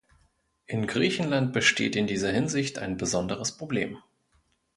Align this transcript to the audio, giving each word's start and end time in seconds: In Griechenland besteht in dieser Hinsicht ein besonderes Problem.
In 0.65 0.87
Griechenland 0.87 1.53
besteht 1.53 1.95
in 1.95 2.07
dieser 2.07 2.31
Hinsicht 2.31 2.79
ein 2.79 2.97
besonderes 2.97 3.51
Problem. 3.55 3.99